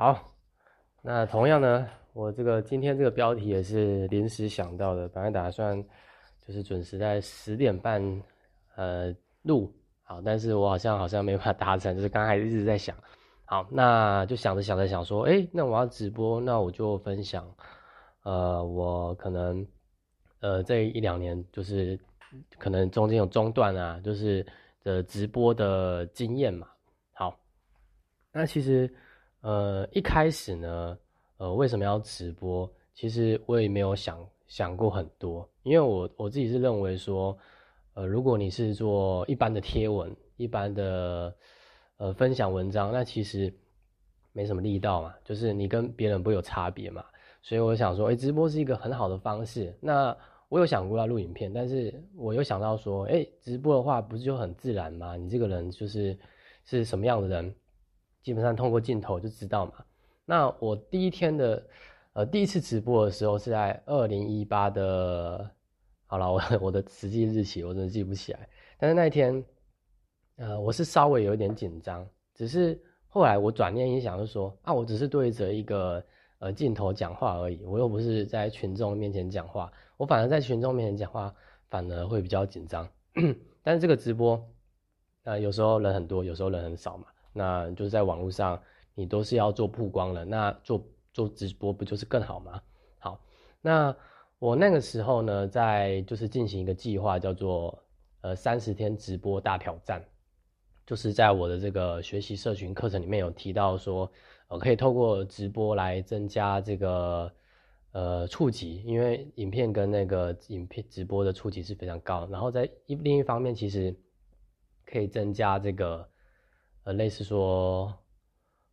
[0.00, 0.32] 好，
[1.02, 5.84] 那同样呢，我这个今天这个标题也是临时想到的，本来打算
[6.46, 8.00] 就是准时在十点半
[8.76, 9.74] 呃录，
[10.04, 12.96] 好，但是我好像好像没办法达成，就是刚才一直在想，
[13.44, 17.52] 好，那就想着想着想说，哎，那我要直播，那我就分享，
[18.22, 19.66] 呃，我可能
[20.38, 21.98] 呃这一两年就是
[22.56, 24.46] 可能中间有中断啊，就是
[24.84, 26.68] 的直播的经验嘛，
[27.14, 27.36] 好，
[28.30, 28.88] 那其实。
[29.40, 30.98] 呃，一开始呢，
[31.36, 32.70] 呃，为什么要直播？
[32.94, 37.38] 其实我也没有想想过很多，因为我我自己是认为说，
[37.94, 41.32] 呃，如果你是做一般的贴文、一般的
[41.98, 43.52] 呃分享文章，那其实
[44.32, 47.04] 没什么力道嘛，就是你跟别人不有差别嘛。
[47.40, 49.72] 所以我想说，哎，直播是一个很好的方式。
[49.80, 50.14] 那
[50.48, 55.14] 我有想过要录影片，但是我又想到说，哎，直播的话不是就很自然吗？
[55.16, 56.18] 你这个人就是
[56.64, 57.54] 是什么样的人？
[58.28, 59.72] 基本上通过镜头就知道嘛。
[60.26, 61.66] 那我第一天的，
[62.12, 65.50] 呃，第一次直播的时候是在二零一八的，
[66.04, 68.46] 好了，我我的实际日期我真的记不起来。
[68.78, 69.42] 但是那一天，
[70.36, 76.04] 呃，我是稍微有一点紧张，只是后来我转念一想，就说啊，我只是对着一个
[76.40, 81.34] 呃镜头讲话而已，我又不是在群众面前讲话，我反而在群众面前讲话
[81.70, 82.86] 反而会比较紧张。
[83.64, 84.46] 但是这个直播，
[85.22, 87.06] 呃，有时候人很多，有时候人很少嘛。
[87.32, 88.60] 那就是在网络上，
[88.94, 92.60] 你都是要做曝光了，那做做直播不就是更好吗？
[92.98, 93.20] 好，
[93.60, 93.94] 那
[94.38, 97.78] 我那个时候呢，在就是进行一个计划，叫做
[98.22, 100.04] 呃三十天直播大挑战，
[100.86, 104.10] 就是在我的这个学习社群课程里面有提到说，
[104.48, 107.32] 呃可以透过直播来增加这个
[107.92, 113.94] 呃触及，因为影片跟那个影片直播的触及是非常高，然后在一另一方面，其实
[114.84, 116.08] 可以增加这个。
[116.84, 117.92] 呃，类似说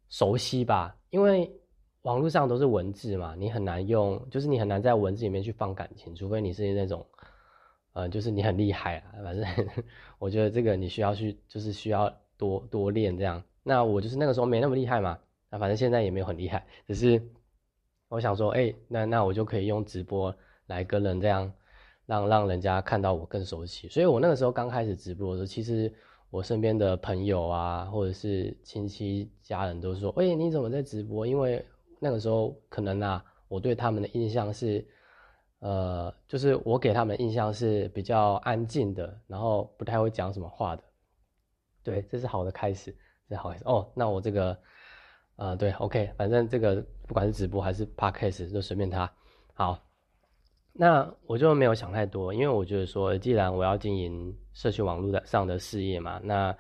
[0.09, 1.52] 熟悉吧，因为
[2.03, 7.06] 网络上都是文字嘛，你很难用，就是你很难在文字里面去放感情，除非你是那种，
[7.94, 9.12] 呃，就是你很厉害啊。
[9.24, 9.46] 反正
[10.19, 13.44] 我觉得这个你需要去，就是需要多多练这样。
[13.63, 15.18] 那我就是那个时候没那么厉害嘛，
[15.50, 17.22] 那反正现在也没有很厉害，只是
[18.07, 20.34] 我想说，哎，那那我就可以用直播
[20.68, 21.51] 来跟人这样，
[22.06, 23.90] 让让人家看到我更熟悉。
[23.90, 25.91] 所以我那个时候刚开始直播的时候，其实。
[26.30, 31.66] 我身边的朋友啊，或者是亲戚家人都说：“喂，你怎么在直播？”因为
[32.00, 34.86] 那个时候可能啊，我对他们的印象是，
[35.59, 40.84] 呃，就是我给他们印象是比较安静的，然后不太会讲什么话的。
[41.84, 42.96] 对，这是好的开始，
[43.30, 43.63] 这是好开始。
[43.66, 44.57] 哦，那我这个，
[45.38, 49.09] 呃，对，OK，反正这个不管是直播还是 Podcast，就随便他。
[49.53, 49.80] 好。
[50.78, 56.53] 那我就没有想太多，因为我觉得说，既然我要经营社区网络的上的事业嘛，那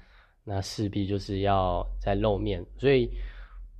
[0.45, 2.65] 那势必就是要在露面。
[2.77, 3.09] 所以，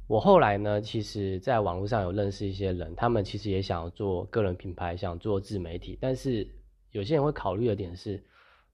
[0.10, 6.46] 我后来呢，其实在网络上有认识一些人，他们其实也想做个人品牌，想做自媒体，但是
[6.92, 8.22] 有些人会考虑的点是，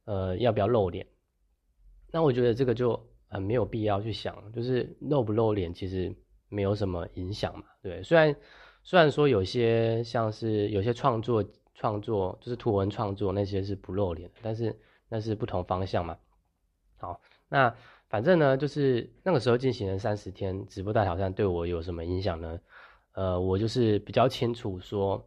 [0.05, 1.05] 呃，要不要露脸？
[2.11, 6.11] 那我觉得这个就很没有必要去想，就是露不露脸其实
[6.49, 8.35] 没有什么影响嘛，对，虽然。
[8.83, 11.43] 虽然说有些像是有些创作
[11.75, 14.75] 创作就是图文创作那些是不露脸，但是
[15.07, 16.17] 那是不同方向嘛。
[16.97, 17.75] 好，那
[18.09, 22.59] 反正呢，就是那个时候进行了三十天直播大挑战，对我有什么影响呢？
[23.13, 25.23] 呃，我就是比较清楚说，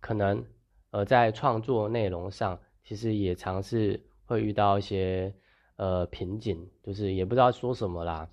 [0.00, 0.44] 可能
[0.90, 5.32] 呃在创作内容上，其实也尝试会遇到一些
[5.76, 8.28] 呃瓶颈，就是也不知道说什么啦。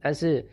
[0.00, 0.46] 但是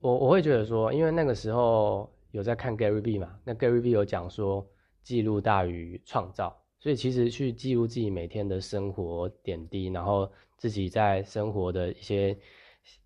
[0.00, 2.08] 我我会觉得说，因为那个时候。
[2.30, 3.38] 有在看 Gary V 嘛？
[3.42, 4.66] 那 Gary V 有讲说，
[5.02, 12.38] 记录大于创造，所以其实去记录自己每天的生活点滴，然后自己在生活的一些，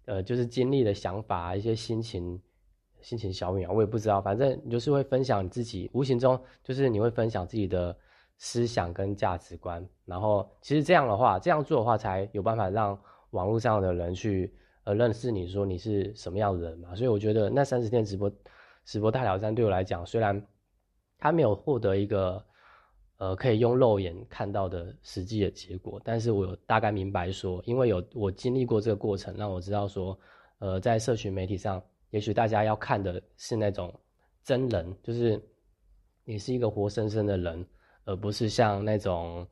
[0.07, 2.41] 呃，就是经历的想法，一些心情，
[3.01, 7.97] 心情小秒，我也不知道，反正你就是会分享自己，无形中就是你会分享自己的
[8.39, 12.99] 思想跟价值观，然后其实这样的话，这样做的话，才有办法让
[13.31, 16.93] 网络上的人去呃认识你，说你是什么样的人嘛。
[16.97, 18.29] 所以我觉得那三十天直播。
[18.85, 20.47] 直播大挑战对我来讲，虽然
[21.19, 22.45] 他没有获得一个
[23.19, 30.19] 呃可以用肉眼看到的实际的结果，但是我有大概明白说，因为有我经历过这个过程，让我知道说，
[30.59, 33.93] 呃，在社群媒体上，也许大家要看的是那种
[34.43, 35.41] 真人，就是
[36.25, 37.67] 你是一个活生生的人，
[38.05, 39.47] 而不是像那种。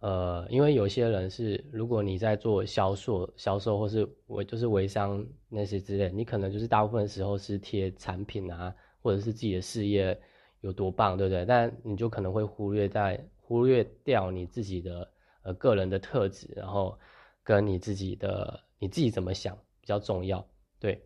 [0.00, 10.18] 呃，因为有些人是，如果你在做销售、销售或是微就是微商那些之类，你可能就是大部分时候是贴产品啊，或者是自己的事业
[10.60, 11.44] 有多棒，对不对？
[11.44, 15.10] 但你就可能会忽略在忽略掉你自己的
[15.42, 16.98] 呃个人的特质，然后
[17.42, 20.46] 跟你自己的你自己怎么想比较重要，
[20.78, 21.02] 对。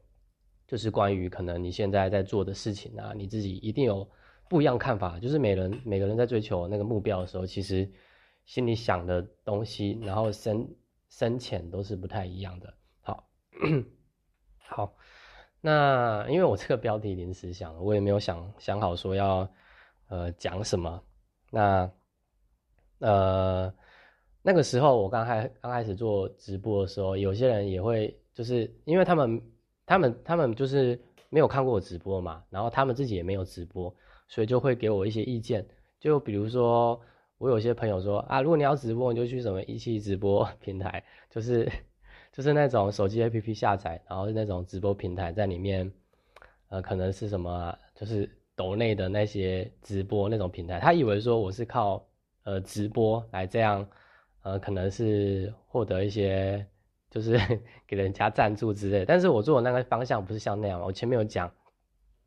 [0.66, 4.08] 就是关于可能你现在在做的事情啊，你自己一定有
[4.48, 5.18] 不一样看法。
[5.18, 7.90] 就是每人每个人在追求那个目标的时候，其实
[8.44, 10.68] 心里想的东西，然后深
[11.08, 12.74] 深浅都是不太一样的。
[13.00, 13.28] 好，
[14.58, 14.94] 好，
[15.60, 19.48] 那因为我这个标题临时想，我也没有想想好说要
[20.08, 21.02] 呃讲什么。
[21.50, 21.90] 那
[22.98, 23.72] 呃
[24.42, 29.40] 那个时候我刚开刚开始做直播的时候，有些人也会就是因为他们。
[29.86, 30.96] 他们他们就是
[31.30, 33.92] 没有看过我直播嘛，然后他们自己也没有直播，
[34.28, 35.66] 所以就会给我一些意见。
[35.98, 37.00] 就比如说，
[37.40, 41.66] 我有些朋友说啊，如果你要直播，你就去什么一期直播 平台，就是
[42.30, 45.90] 就是那种手机 APP 下载，然后那种直播平台在里面，
[46.68, 50.78] 呃，可能是什么，就是抖内的那些直播那种平台。
[50.78, 52.06] 他以为说我是靠
[52.44, 53.88] 呃直播来这样，
[54.42, 56.64] 呃，可能是获得一些。
[57.10, 57.36] 就是
[57.88, 60.80] 给人家赞助之类，但是我做的那个方向不是像那样。
[60.80, 61.52] 我前面有讲，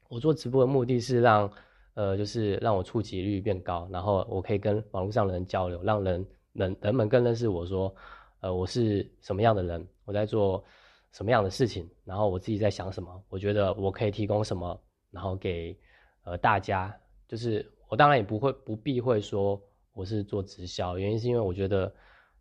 [0.10, 1.50] 我做直播的目的是让，
[1.96, 7.94] 呃，就是让我触及率变高，然后我可以跟网络上的人交流，让人人人们更认识我说，
[8.42, 10.64] 呃，我是什么样的人，我在做
[11.12, 14.80] 什么样的事情，然后我自己在想什么，我觉得我可以提供什么，
[15.12, 15.78] 然后给
[16.24, 16.96] 呃大家，
[17.28, 19.62] 就是我当然也不会不避讳说
[19.94, 21.94] 我是做直销，原因是因为我觉得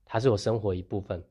[0.05, 1.23] 它是我生活一部分。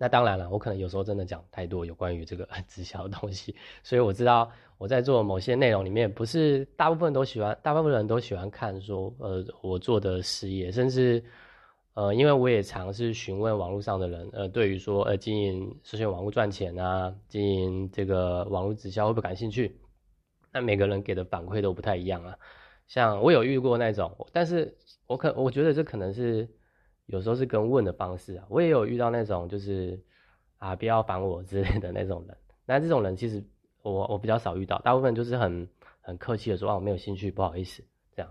[0.00, 4.48] 那当然了，我可能有时候真的讲太多有关于这个 直销的东西，所以我知道
[4.78, 11.20] 我在做某些内容里面，不是大部分都喜欢，大部分人都喜欢看说，呃，我做的事业，甚至，
[11.94, 19.80] 呃，因为我也尝试询问网络上的人，呃，对于说，呃，经营社群网络赚钱啊，经营这个网络直销会不会感兴趣？
[20.52, 22.36] 那每个人给的反馈都不太一样啊。
[22.86, 24.72] 像我有遇过那种，但是
[25.08, 26.48] 我可我觉得这可能是。
[27.08, 29.98] 有时候是跟问的方式啊，我也有遇到那种就是
[30.58, 33.42] 啊不要烦我之类的那种人，那这种人其实
[33.80, 35.66] 我我比较少遇到，大部分就是很
[36.02, 37.82] 很客气的说啊我没有兴趣，不好意思。
[38.14, 38.30] 这样，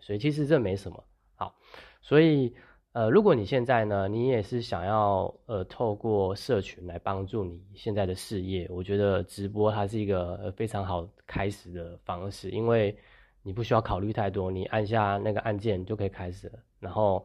[0.00, 1.04] 所以其实这没什么。
[1.36, 1.54] 好，
[2.02, 2.52] 所以
[2.90, 12.98] 呃如果你现在呢你也是想要呃透过社群来帮助你现在的事业，我觉得直播它是一个非常好开始的方式，因为
[13.44, 17.24] 你不需要考虑太多，你按下那个按键就可以开始了，然后。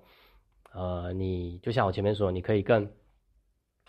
[0.74, 2.92] 呃，你就像我前面说，你可以更，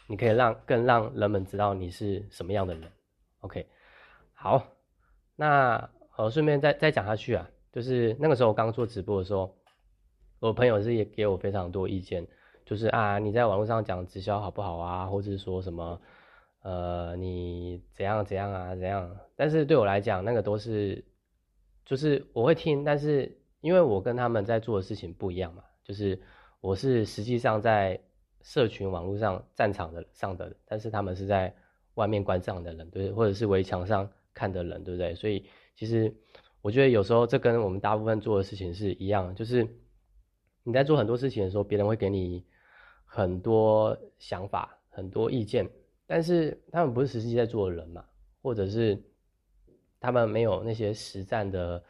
[0.07, 2.93] 你可以让更让人们知道你是什么样的人。
[3.41, 3.67] OK，
[4.35, 4.63] 好，
[5.35, 9.57] 那呃，顺便再再讲下去啊，就是那个时候刚做直播的时候，
[10.41, 12.27] 我朋友是也给我非常多意见，
[12.67, 15.99] 就是啊，你在网络上讲直销好不好啊，或者是说什么，
[16.63, 19.17] 呃，你怎样怎样啊怎样？
[19.37, 21.03] 但是对我来讲，那个都是，
[21.87, 26.21] 就是我会听，但是因为我跟他们在做的事情不一样嘛，就是。
[26.65, 28.01] 我是实际上在
[28.41, 31.55] 社群网络上战场的上的，但是他们是在
[31.97, 35.15] 外面观战的人，对，或者是围墙上看的人，对不对？
[35.15, 35.45] 所以
[35.77, 36.11] 其实
[36.63, 39.69] 我觉得有时候这跟我们大部分做的事情是一样，就是
[40.63, 42.43] 你在做很多事情的时候，别人会给你
[43.05, 45.69] 很多想法、很多意见，
[46.07, 48.03] 但是他们不是实际在做的人嘛，
[48.41, 48.99] 或者是
[50.01, 51.85] 他们没有那些实战的，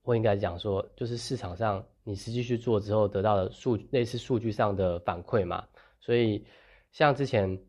[0.00, 1.84] 或应该讲说，就是市场上。
[2.04, 5.66] 你实际去做之后得到的数类似数据上的反馈嘛？
[6.00, 6.46] 所以
[6.90, 7.62] 像之前，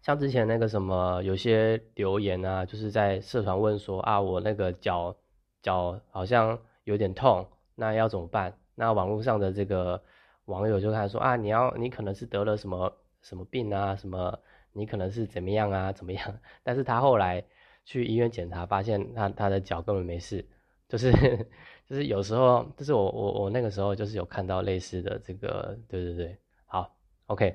[0.00, 5.16] 像之前那个什么，有些留言啊，就是在社团问说啊，我那个脚
[5.62, 8.56] 脚好像有点痛，那要怎么办？
[8.76, 10.02] 那网络上的这个
[10.44, 14.38] 网友就开始说啊，你要你可能是得了什么什么病啊，什么
[14.72, 16.38] 你可能是怎么样啊，怎么样？
[16.62, 17.44] 但是他后来
[17.84, 20.46] 去医院检查，发现他他的脚根本没事。
[20.94, 21.10] 就是
[21.90, 26.94] 就是有时候，就是我我我那个时候就是有看到类似的这个，对对对，好
[27.26, 27.52] ，OK，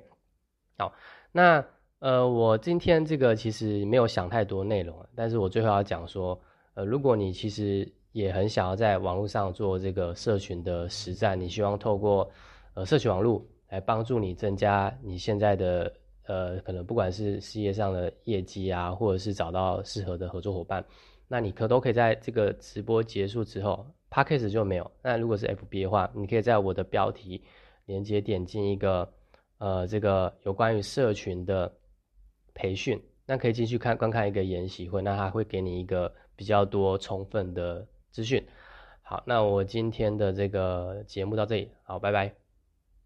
[0.78, 0.94] 好，
[1.32, 1.66] 那
[2.00, 6.38] 呃，我今天这个其实没有想太多内容，但是我最后要讲说，
[6.74, 12.30] 呃，如果你其实也很想要在网络上做这个社群的实战，你希望透过
[12.74, 15.94] 呃社群网络来帮助你增加你现在的
[16.28, 20.84] 呃可能不管是事业上的业绩啊，或者是找到适合的合作伙伴。
[21.32, 24.92] 那你可都可以在这个直播结束之后 p a c k a g e 就没有。
[25.04, 27.42] 那如果是 FB 的话，你可以在我的标题
[27.86, 29.08] 连接点进一个，
[29.60, 31.72] 呃，这个有关于社群的
[32.56, 38.44] 培训，那可以进去看观看一个研习会，那他会给你一个比较多充分的资讯。
[39.04, 42.39] 好，那我今天的这个节目到这里，好，拜拜。